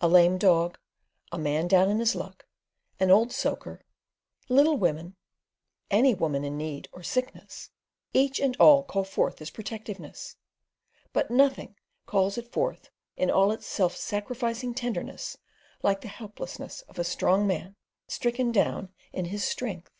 A 0.00 0.06
lame 0.06 0.38
dog, 0.38 0.78
a 1.32 1.36
man 1.36 1.66
down 1.66 1.90
in 1.90 1.98
his 1.98 2.14
luck, 2.14 2.46
an 3.00 3.10
old 3.10 3.32
soaker, 3.32 3.84
little 4.48 4.76
women 4.76 5.16
any 5.90 6.14
woman 6.14 6.44
in 6.44 6.56
need 6.56 6.88
or 6.92 7.02
sickness—each 7.02 8.38
and 8.38 8.56
all 8.58 8.84
call 8.84 9.02
forth 9.02 9.38
this 9.38 9.50
protectiveness; 9.50 10.36
but 11.12 11.28
nothing 11.28 11.74
calls 12.06 12.38
it 12.38 12.52
forth 12.52 12.90
in 13.16 13.32
all 13.32 13.50
its 13.50 13.66
self 13.66 13.96
sacrificing 13.96 14.74
tenderness 14.74 15.38
like 15.82 16.02
the 16.02 16.06
helplessness 16.06 16.82
of 16.82 16.96
a 17.00 17.02
strong 17.02 17.44
man 17.44 17.74
stricken 18.06 18.52
down 18.52 18.94
in 19.12 19.24
his 19.24 19.42
strength. 19.42 19.90